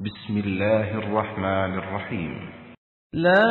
بسم 0.00 0.38
الله 0.46 0.98
الرحمن 0.98 1.78
الرحيم. 1.78 2.38
لا 3.12 3.42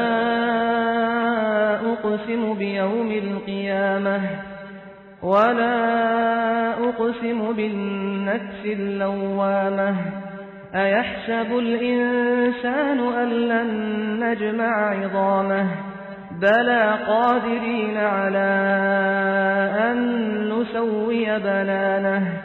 أقسم 1.94 2.54
بيوم 2.54 3.12
القيامة 3.12 4.22
ولا 5.24 5.78
أقسم 6.90 7.54
بالنفس 7.54 8.66
اللوامة. 8.66 9.96
أيحسب 10.76 11.58
الإنسان 11.58 13.00
أن 13.00 13.30
لن 13.30 13.70
نجمع 14.24 14.90
عظامه؟ 14.90 15.68
بلى 16.32 17.00
قادرين 17.08 17.98
على 17.98 18.50
أن 19.92 20.00
نسوي 20.50 21.40
بنانه. 21.40 22.45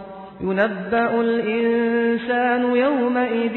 ينبأ 0.43 1.21
الإنسان 1.21 2.75
يومئذ 2.75 3.55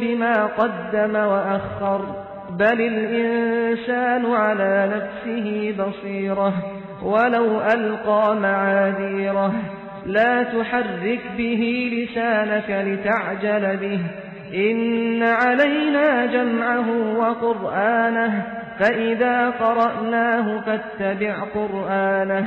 بما 0.00 0.46
قدم 0.46 1.14
وأخر 1.14 2.04
بل 2.50 2.80
الإنسان 2.80 4.32
على 4.32 4.90
نفسه 4.94 5.74
بصيرة 5.78 6.52
ولو 7.02 7.60
ألقى 7.60 8.36
معاذيره 8.36 9.52
لا 10.06 10.42
تحرك 10.42 11.20
به 11.38 11.90
لسانك 11.92 12.70
لتعجل 12.70 13.76
به 13.76 14.00
إن 14.54 15.22
علينا 15.22 16.26
جمعه 16.26 17.18
وقرآنه 17.18 18.46
فإذا 18.78 19.50
قرأناه 19.50 20.60
فاتبع 20.60 21.34
قرآنه 21.54 22.46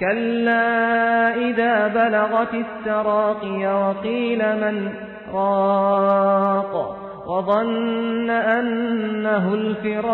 كلا 0.00 1.34
إذا 1.34 1.88
بلغت 1.88 2.54
التراقي 2.54 3.66
وقيل 3.66 4.56
من 4.60 4.92
راق 5.32 6.96
وظن 7.26 8.30
أنه 8.30 9.54
الفراق 9.54 10.12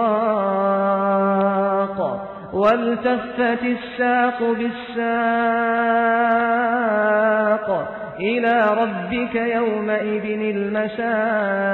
والتفت 2.55 3.63
الساق 3.63 4.39
بالساق 4.43 5.13
إلى 8.21 8.55
ربك 8.83 9.35
يومئذ 9.35 10.25
المساق 10.57 11.73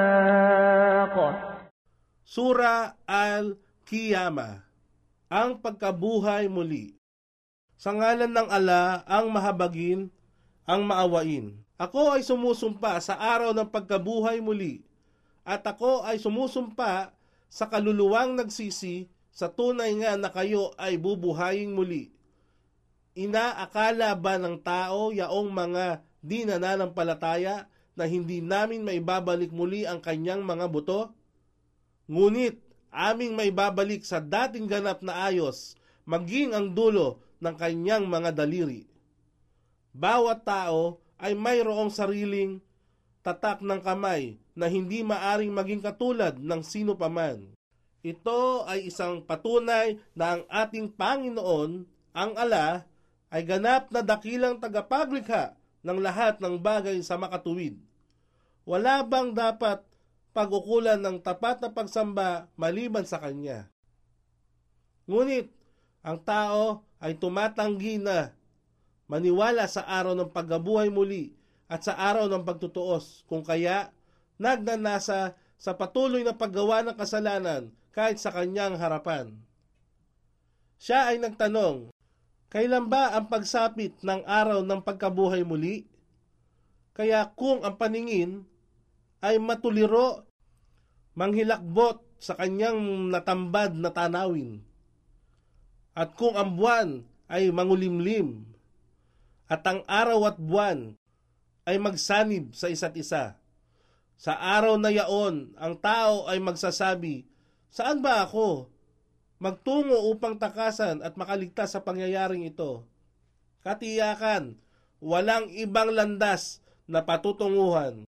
Sura 2.29 2.93
Al-Qiyama 3.09 4.61
Ang 5.33 5.57
pagkabuhay 5.65 6.45
muli. 6.45 6.98
Sa 7.79 7.95
ngalan 7.95 8.35
ng 8.35 8.49
ala 8.51 9.07
ang 9.07 9.31
mahabagin, 9.31 10.11
ang 10.67 10.83
maawain. 10.83 11.55
Ako 11.79 12.11
ay 12.11 12.27
sumusumpa 12.27 12.99
sa 12.99 13.15
araw 13.15 13.55
ng 13.55 13.71
pagkabuhay 13.71 14.43
muli, 14.43 14.83
at 15.47 15.63
ako 15.63 16.03
ay 16.03 16.19
sumusumpa 16.19 17.15
sa 17.47 17.65
kaluluwang 17.71 18.35
nagsisi 18.35 19.07
sa 19.31 19.47
tunay 19.47 19.95
nga 19.95 20.19
na 20.19 20.27
kayo 20.27 20.75
ay 20.75 20.99
bubuhayin 20.99 21.71
muli. 21.71 22.11
Inaakala 23.15 24.11
ba 24.11 24.35
ng 24.35 24.59
tao 24.59 25.15
yaong 25.15 25.47
mga 25.47 26.03
di 26.19 26.43
nananampalataya 26.43 27.71
na 27.95 28.03
hindi 28.03 28.43
namin 28.43 28.83
maibabalik 28.83 29.55
muli 29.55 29.87
ang 29.87 30.03
kanyang 30.03 30.43
mga 30.43 30.67
buto? 30.67 31.15
Ngunit 32.11 32.59
aming 32.91 33.39
maibabalik 33.39 34.03
sa 34.03 34.19
dating 34.19 34.67
ganap 34.67 34.99
na 34.99 35.31
ayos, 35.31 35.79
maging 36.03 36.51
ang 36.51 36.75
dulo 36.75 37.28
ng 37.39 37.55
kanyang 37.55 38.05
mga 38.07 38.35
daliri. 38.35 38.87
Bawat 39.95 40.45
tao 40.45 40.99
ay 41.19 41.35
mayroong 41.35 41.91
sariling 41.91 42.63
tatak 43.19 43.59
ng 43.59 43.81
kamay 43.83 44.39
na 44.55 44.71
hindi 44.71 45.03
maaring 45.03 45.51
maging 45.51 45.83
katulad 45.83 46.39
ng 46.39 46.61
sino 46.63 46.95
paman. 46.95 47.51
Ito 47.99 48.63
ay 48.63 48.87
isang 48.87 49.27
patunay 49.27 49.99
na 50.15 50.39
ang 50.39 50.43
ating 50.47 50.95
Panginoon, 50.95 51.83
ang 52.15 52.31
ala, 52.39 52.87
ay 53.29 53.43
ganap 53.43 53.91
na 53.91 53.99
dakilang 54.01 54.57
tagapaglikha 54.57 55.53
ng 55.83 55.99
lahat 55.99 56.39
ng 56.39 56.55
bagay 56.59 56.97
sa 57.03 57.19
makatuwid. 57.19 57.75
Wala 58.63 59.03
bang 59.03 59.35
dapat 59.35 59.83
pagukulan 60.31 60.99
ng 60.99 61.19
tapat 61.19 61.59
na 61.59 61.69
pagsamba 61.69 62.47
maliban 62.55 63.03
sa 63.03 63.19
Kanya? 63.19 63.67
Ngunit, 65.05 65.51
ang 65.99 66.17
tao 66.23 66.87
ay 66.99 67.15
tumatanggi 67.15 67.99
na 67.99 68.35
maniwala 69.09 69.65
sa 69.65 69.87
araw 69.87 70.13
ng 70.13 70.29
paggabuhay 70.29 70.91
muli 70.91 71.33
at 71.71 71.87
sa 71.87 71.95
araw 71.95 72.27
ng 72.27 72.43
pagtutuos 72.45 73.23
kung 73.25 73.41
kaya 73.41 73.89
nagnanasa 74.39 75.35
sa 75.59 75.71
patuloy 75.75 76.23
na 76.23 76.35
paggawa 76.35 76.83
ng 76.85 76.95
kasalanan 76.95 77.71
kahit 77.91 78.21
sa 78.21 78.31
kanyang 78.31 78.79
harapan. 78.79 79.35
Siya 80.79 81.11
ay 81.11 81.19
nagtanong, 81.19 81.91
kailan 82.47 82.87
ba 82.87 83.11
ang 83.11 83.27
pagsapit 83.27 83.99
ng 83.99 84.23
araw 84.23 84.63
ng 84.63 84.79
pagkabuhay 84.79 85.43
muli? 85.43 85.83
Kaya 86.95 87.27
kung 87.35 87.67
ang 87.67 87.75
paningin 87.75 88.47
ay 89.19 89.35
matuliro, 89.35 90.23
manghilakbot 91.19 91.99
sa 92.23 92.39
kanyang 92.39 93.11
natambad 93.11 93.75
na 93.75 93.91
tanawin, 93.91 94.63
at 95.99 96.15
kung 96.15 96.31
ang 96.39 96.55
buwan 96.55 97.03
ay 97.27 97.51
mangulimlim, 97.51 98.47
at 99.51 99.59
ang 99.67 99.83
araw 99.83 100.31
at 100.31 100.39
buwan 100.39 100.95
ay 101.67 101.75
magsanib 101.75 102.55
sa 102.55 102.71
isa't 102.71 102.95
isa. 102.95 103.35
Sa 104.15 104.31
araw 104.39 104.79
na 104.79 104.95
yaon, 104.95 105.51
ang 105.59 105.75
tao 105.75 106.23
ay 106.31 106.39
magsasabi, 106.39 107.27
Saan 107.67 107.99
ba 107.99 108.23
ako? 108.23 108.71
Magtungo 109.43 110.07
upang 110.07 110.39
takasan 110.39 111.03
at 111.03 111.19
makaligtas 111.19 111.75
sa 111.75 111.83
pangyayaring 111.83 112.47
ito. 112.47 112.87
Katiyakan, 113.67 114.55
walang 115.03 115.51
ibang 115.51 115.91
landas 115.91 116.63
na 116.87 117.03
patutunguhan. 117.03 118.07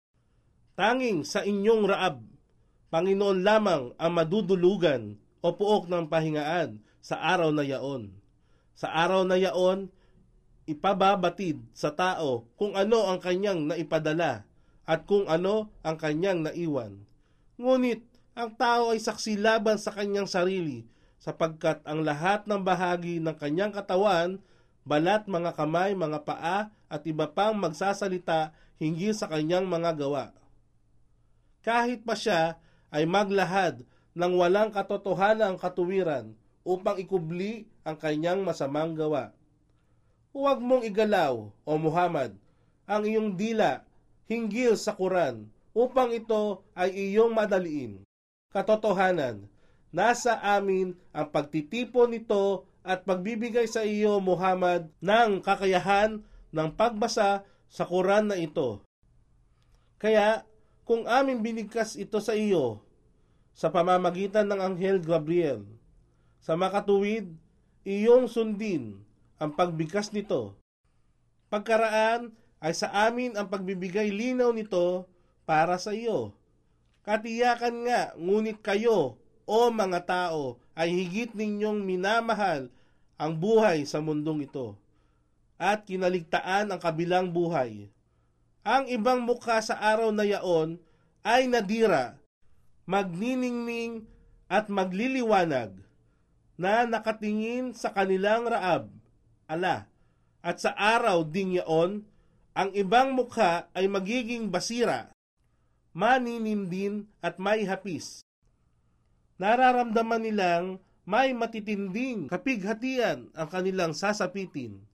Tanging 0.79 1.27
sa 1.27 1.43
inyong 1.43 1.83
raab, 1.91 2.23
Panginoon 2.91 3.43
lamang 3.43 3.95
ang 3.95 4.11
madudulugan 4.11 5.15
o 5.39 5.47
puok 5.55 5.87
ng 5.87 6.11
pahingaan 6.11 6.83
sa 7.01 7.17
araw 7.17 7.49
na 7.49 7.65
yaon. 7.65 8.13
Sa 8.77 8.87
araw 8.87 9.25
na 9.25 9.35
yaon, 9.35 9.89
ipababatid 10.69 11.59
sa 11.73 11.91
tao 11.91 12.47
kung 12.55 12.77
ano 12.77 13.09
ang 13.09 13.19
kanyang 13.19 13.67
naipadala 13.67 14.45
at 14.85 15.03
kung 15.09 15.25
ano 15.25 15.73
ang 15.81 15.97
kanyang 15.97 16.45
naiwan. 16.45 17.01
Ngunit, 17.57 18.05
ang 18.31 18.55
tao 18.55 18.95
ay 18.95 19.01
saksi 19.03 19.35
laban 19.35 19.75
sa 19.75 19.91
kanyang 19.91 20.29
sarili 20.29 20.87
sapagkat 21.19 21.83
ang 21.83 22.01
lahat 22.01 22.47
ng 22.47 22.63
bahagi 22.63 23.19
ng 23.19 23.35
kanyang 23.35 23.75
katawan, 23.75 24.39
balat, 24.87 25.27
mga 25.27 25.51
kamay, 25.53 25.93
mga 25.93 26.25
paa 26.25 26.59
at 26.89 27.01
iba 27.05 27.29
pang 27.29 27.53
magsasalita 27.59 28.55
hinggil 28.81 29.13
sa 29.13 29.29
kanyang 29.29 29.69
mga 29.69 29.93
gawa. 29.99 30.33
Kahit 31.61 32.01
pa 32.01 32.17
siya 32.17 32.57
ay 32.89 33.05
maglahad 33.05 33.85
ng 34.17 34.33
walang 34.33 34.73
katotohanan 34.73 35.53
ang 35.53 35.57
katuwiran 35.61 36.33
upang 36.61 37.01
ikubli 37.01 37.65
ang 37.81 37.97
kanyang 37.97 38.45
masamang 38.45 38.93
gawa. 38.93 39.33
Huwag 40.31 40.63
mong 40.63 40.87
igalaw, 40.87 41.51
o 41.51 41.71
Muhammad, 41.75 42.37
ang 42.87 43.03
iyong 43.03 43.35
dila 43.35 43.83
hinggil 44.31 44.79
sa 44.79 44.95
Quran 44.95 45.51
upang 45.75 46.15
ito 46.15 46.63
ay 46.71 46.91
iyong 46.91 47.35
madaliin. 47.35 48.03
Katotohanan, 48.51 49.47
nasa 49.91 50.39
amin 50.39 50.95
ang 51.11 51.27
pagtitipon 51.31 52.15
nito 52.15 52.67
at 52.81 53.03
pagbibigay 53.05 53.67
sa 53.69 53.85
iyo, 53.85 54.17
Muhammad, 54.19 54.89
ng 55.03 55.39
kakayahan 55.43 56.23
ng 56.51 56.69
pagbasa 56.75 57.45
sa 57.71 57.83
Quran 57.87 58.31
na 58.31 58.37
ito. 58.39 58.83
Kaya, 60.01 60.43
kung 60.83 61.05
amin 61.05 61.45
binigkas 61.45 61.93
ito 61.95 62.17
sa 62.19 62.33
iyo, 62.33 62.81
sa 63.53 63.69
pamamagitan 63.69 64.49
ng 64.49 64.59
Anghel 64.59 64.97
Gabriel, 64.99 65.63
sa 66.41 66.57
makatuwid, 66.57 67.29
iyong 67.85 68.25
sundin 68.25 68.97
ang 69.37 69.53
pagbigkas 69.53 70.09
nito. 70.09 70.57
Pagkaraan 71.53 72.33
ay 72.57 72.73
sa 72.73 72.89
amin 73.05 73.37
ang 73.37 73.45
pagbibigay 73.45 74.09
linaw 74.09 74.49
nito 74.49 75.05
para 75.45 75.77
sa 75.77 75.93
iyo. 75.93 76.33
Katiyakan 77.05 77.85
nga, 77.85 78.01
ngunit 78.17 78.61
kayo, 78.61 79.17
o 79.45 79.57
mga 79.69 80.05
tao, 80.05 80.57
ay 80.77 80.89
higit 80.89 81.33
ninyong 81.33 81.81
minamahal 81.81 82.69
ang 83.17 83.37
buhay 83.37 83.85
sa 83.85 84.01
mundong 84.01 84.49
ito 84.49 84.77
at 85.61 85.85
kinaligtaan 85.85 86.73
ang 86.73 86.79
kabilang 86.81 87.29
buhay. 87.29 87.85
Ang 88.65 88.89
ibang 88.89 89.21
mukha 89.21 89.61
sa 89.61 89.77
araw 89.77 90.09
na 90.09 90.25
yaon 90.25 90.81
ay 91.21 91.45
nadira, 91.45 92.17
magniningning 92.89 94.09
at 94.49 94.69
magliliwanag 94.73 95.73
na 96.61 96.85
nakatingin 96.85 97.73
sa 97.73 97.89
kanilang 97.89 98.45
raab, 98.45 98.85
ala, 99.49 99.89
at 100.45 100.61
sa 100.61 100.77
araw 100.77 101.25
ding 101.25 101.57
yaon, 101.57 102.05
ang 102.53 102.69
ibang 102.77 103.17
mukha 103.17 103.65
ay 103.73 103.89
magiging 103.89 104.53
basira, 104.53 105.09
maninindin 105.97 107.09
at 107.17 107.41
may 107.41 107.65
hapis. 107.65 108.21
Nararamdaman 109.41 110.21
nilang 110.21 110.65
may 111.01 111.33
matitinding 111.33 112.29
kapighatian 112.29 113.33
ang 113.33 113.47
kanilang 113.49 113.97
sasapitin. 113.97 114.85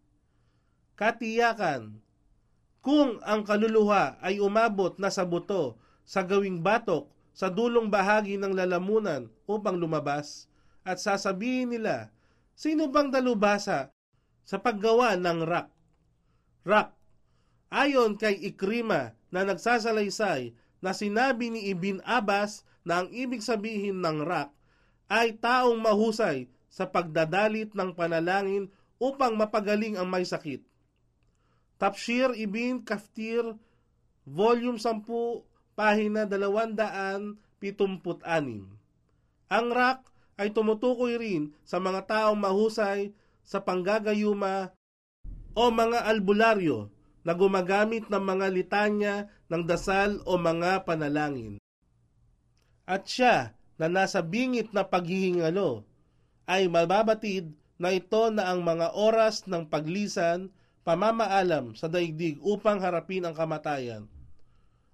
Katiyakan, 0.96 2.00
kung 2.80 3.20
ang 3.28 3.44
kaluluha 3.44 4.16
ay 4.24 4.40
umabot 4.40 4.96
na 4.96 5.12
sa 5.12 5.28
buto 5.28 5.76
sa 6.08 6.24
gawing 6.24 6.64
batok 6.64 7.12
sa 7.36 7.52
dulong 7.52 7.92
bahagi 7.92 8.40
ng 8.40 8.56
lalamunan 8.56 9.28
upang 9.44 9.76
lumabas 9.76 10.48
at 10.88 11.04
sasabihin 11.04 11.76
nila, 11.76 12.08
sino 12.56 12.88
bang 12.88 13.12
dalubasa 13.12 13.92
sa 14.48 14.58
paggawa 14.64 15.20
ng 15.20 15.44
rak? 15.44 15.68
Rak, 16.64 16.96
ayon 17.68 18.16
kay 18.16 18.40
Ikrima 18.40 19.12
na 19.28 19.44
nagsasalaysay 19.44 20.56
na 20.80 20.96
sinabi 20.96 21.52
ni 21.52 21.68
Ibn 21.76 22.00
Abbas 22.08 22.64
na 22.88 23.04
ang 23.04 23.12
ibig 23.12 23.44
sabihin 23.44 24.00
ng 24.00 24.24
rak 24.24 24.56
ay 25.12 25.36
taong 25.36 25.84
mahusay 25.84 26.48
sa 26.72 26.88
pagdadalit 26.88 27.76
ng 27.76 27.92
panalangin 27.92 28.72
upang 29.00 29.36
mapagaling 29.36 30.00
ang 30.00 30.08
may 30.08 30.24
sakit. 30.24 30.64
Tafsir 31.78 32.34
Ibn 32.34 32.82
Kaftir, 32.82 33.44
Volume 34.28 34.80
10, 34.82 35.04
pahina 35.78 36.26
276. 36.26 38.24
Ang 39.48 39.68
rak 39.72 40.02
ay 40.38 40.54
tumutukoy 40.54 41.18
rin 41.18 41.52
sa 41.66 41.82
mga 41.82 42.06
taong 42.06 42.38
mahusay 42.38 43.12
sa 43.42 43.58
panggagayuma 43.60 44.70
o 45.58 45.64
mga 45.74 46.06
albularyo 46.06 46.94
na 47.26 47.34
gumagamit 47.34 48.06
ng 48.08 48.24
mga 48.24 48.48
litanya 48.54 49.16
ng 49.50 49.66
dasal 49.66 50.22
o 50.24 50.38
mga 50.38 50.86
panalangin. 50.86 51.58
At 52.88 53.10
siya 53.10 53.58
na 53.82 53.90
nasa 53.90 54.24
bingit 54.24 54.72
na 54.72 54.86
paghihingalo 54.86 55.84
ay 56.48 56.70
mababatid 56.72 57.52
na 57.76 57.92
ito 57.92 58.30
na 58.32 58.48
ang 58.54 58.64
mga 58.64 58.96
oras 58.96 59.44
ng 59.50 59.68
paglisan, 59.68 60.54
pamamaalam 60.88 61.76
sa 61.76 61.92
daigdig 61.92 62.40
upang 62.40 62.80
harapin 62.80 63.28
ang 63.28 63.36
kamatayan. 63.36 64.08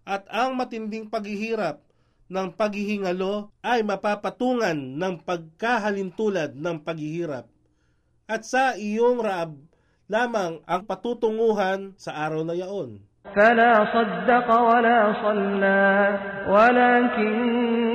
At 0.04 0.26
ang 0.32 0.58
matinding 0.58 1.08
paghihirap 1.08 1.83
ng 2.29 2.49
paghihingalo 2.53 3.49
ay 3.65 3.81
mapapatungan 3.81 4.77
ng 4.77 5.15
pagkahalintulad 5.25 6.53
ng 6.53 6.77
paghihirap. 6.85 7.49
At 8.29 8.45
sa 8.45 8.77
iyong 8.77 9.25
raab 9.25 9.57
lamang 10.09 10.61
ang 10.69 10.85
patutunguhan 10.85 11.97
sa 11.97 12.29
araw 12.29 12.45
na 12.45 12.57
yaon. 12.57 13.01
فلا 13.29 13.85
صدق 13.93 14.49
ولا 14.49 15.13
صلى 15.21 16.19
ولكن 16.49 17.37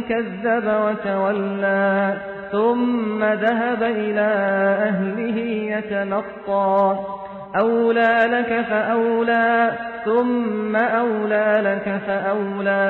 كذب 0.09 0.67
وتولى 0.85 2.17
ثم 2.51 3.23
ذهب 3.23 3.81
إلى 3.83 4.29
أهله 4.93 5.37
يتمطى 5.73 6.99
أولى 7.55 8.13
لك 8.29 8.51
فأولى 8.69 9.71
ثم 10.05 10.75
أولى 10.75 11.49
لك 11.65 12.01
فأولى 12.07 12.89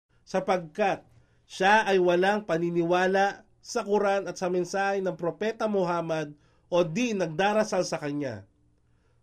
Sapagkat 0.25 1.03
siya 1.51 1.83
ay 1.83 1.99
walang 1.99 2.47
paniniwala 2.47 3.43
sa 3.59 3.83
Quran 3.83 4.25
at 4.25 4.39
sa 4.39 4.47
mensahe 4.47 5.03
ng 5.03 5.13
Propeta 5.19 5.67
Muhammad 5.67 6.33
o 6.71 6.81
di 6.81 7.11
nagdarasal 7.11 7.83
sa 7.83 7.99
kanya. 7.99 8.47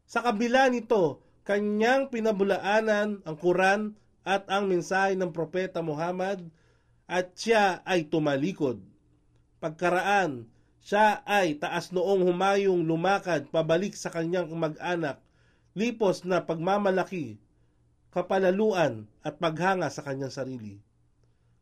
Sa 0.05 0.21
kabila 0.21 0.69
nito, 0.69 1.25
kanyang 1.49 2.13
pinabulaanan 2.13 3.25
ang 3.25 3.37
Quran 3.41 3.97
at 4.29 4.45
ang 4.53 4.69
mensahe 4.69 5.17
ng 5.17 5.33
Propeta 5.33 5.81
Muhammad 5.81 6.45
at 7.09 7.33
siya 7.33 7.81
ay 7.89 8.05
tumalikod. 8.05 8.85
Pagkaraan, 9.59 10.45
siya 10.85 11.25
ay 11.25 11.57
taas 11.57 11.91
noong 11.91 12.29
humayong 12.29 12.85
lumakad 12.85 13.49
pabalik 13.49 13.97
sa 13.97 14.13
kanyang 14.13 14.53
mag-anak, 14.53 15.19
lipos 15.73 16.29
na 16.29 16.45
pagmamalaki, 16.45 17.41
kapalaluan 18.13 19.09
at 19.25 19.41
paghanga 19.41 19.89
sa 19.89 20.05
kanyang 20.05 20.33
sarili. 20.33 20.77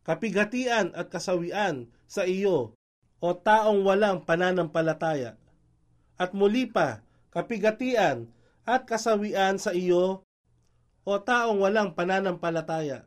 Kapigatian 0.06 0.94
at 0.94 1.10
kasawian 1.10 1.90
sa 2.06 2.22
iyo 2.22 2.78
o 3.18 3.34
taong 3.34 3.82
walang 3.82 4.22
pananampalataya. 4.22 5.34
At 6.14 6.30
muli 6.30 6.70
pa, 6.70 7.02
kapigatian 7.34 8.30
at 8.62 8.86
kasawian 8.86 9.58
sa 9.58 9.74
iyo 9.74 10.22
o 11.02 11.12
taong 11.18 11.58
walang 11.58 11.98
pananampalataya. 11.98 13.02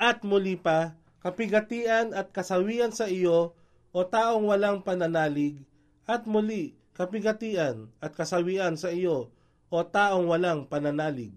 At 0.00 0.24
muli 0.24 0.56
pa, 0.56 0.96
kapigatian 1.20 2.16
at 2.16 2.32
kasawian 2.32 2.96
sa 2.96 3.04
iyo 3.04 3.52
o 3.92 4.00
taong 4.00 4.48
walang 4.48 4.80
pananalig. 4.80 5.60
At 6.08 6.24
muli, 6.24 6.80
kapigatian 6.96 7.92
at 8.00 8.16
kasawian 8.16 8.80
sa 8.80 8.88
iyo 8.88 9.28
o 9.68 9.84
taong 9.84 10.32
walang 10.32 10.64
pananalig. 10.64 11.36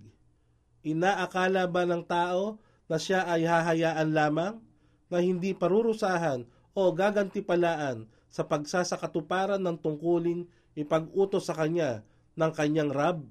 Inaakala 0.88 1.67
ba 1.67 1.84
ng 1.84 2.08
tao 2.08 2.63
na 2.94 3.02
siya 3.02 3.26
ay 3.26 3.50
hahayaan 3.50 4.14
lamang 4.14 4.62
na 5.10 5.18
hindi 5.18 5.58
parurusahan 5.58 6.46
o 6.78 6.94
gagantipalaan 6.94 8.06
sa 8.30 8.46
pagsasakatuparan 8.46 9.58
ng 9.58 9.82
tungkuling 9.82 10.46
ipag-utos 10.78 11.50
sa 11.50 11.58
kanya 11.58 12.06
ng 12.38 12.54
kanyang 12.54 12.94
Rab? 12.94 13.26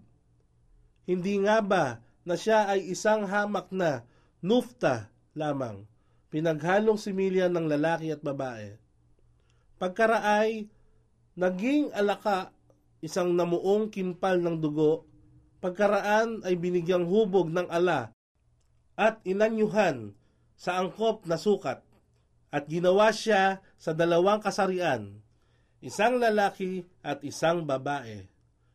Hindi 1.06 1.38
nga 1.46 1.62
ba 1.62 2.02
na 2.26 2.34
siya 2.34 2.74
ay 2.74 2.90
isang 2.90 3.22
hamak 3.22 3.70
na 3.70 4.02
nufta 4.42 5.14
lamang, 5.38 5.86
pinaghalong 6.34 6.98
similya 6.98 7.46
ng 7.46 7.70
lalaki 7.70 8.10
at 8.10 8.18
babae? 8.18 8.74
Pagkaraay, 9.78 10.66
naging 11.38 11.94
alaka 11.94 12.50
isang 12.98 13.30
namuong 13.30 13.94
kimpal 13.94 14.42
ng 14.42 14.58
dugo, 14.58 15.06
pagkaraan 15.62 16.42
ay 16.42 16.58
binigyang 16.58 17.06
hubog 17.06 17.46
ng 17.46 17.70
ala 17.70 18.10
at 18.98 19.22
inanyuhan 19.24 20.12
sa 20.58 20.78
angkop 20.78 21.24
na 21.26 21.40
sukat 21.40 21.82
at 22.52 22.68
ginawa 22.68 23.08
siya 23.10 23.64
sa 23.80 23.96
dalawang 23.96 24.38
kasarian, 24.44 25.24
isang 25.80 26.20
lalaki 26.20 26.84
at 27.00 27.24
isang 27.24 27.64
babae. 27.64 28.28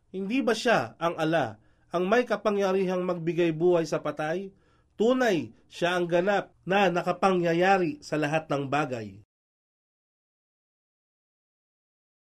Hindi 0.09 0.41
ba 0.41 0.57
siya 0.57 0.97
ang 0.97 1.13
ala, 1.15 1.62
ang 1.93 2.09
may 2.09 2.25
kapangyarihang 2.25 3.05
magbigay 3.05 3.53
buhay 3.53 3.86
sa 3.86 4.01
patay? 4.01 4.50
Tunay, 4.97 5.53
siya 5.69 5.93
ang 5.93 6.09
ganap 6.09 6.50
na 6.65 6.89
nakapangyayari 6.89 8.01
sa 8.01 8.17
lahat 8.17 8.50
ng 8.50 8.65
bagay. 8.65 9.26